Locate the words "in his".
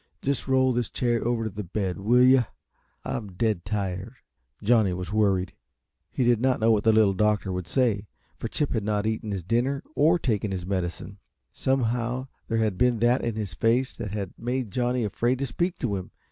13.23-13.53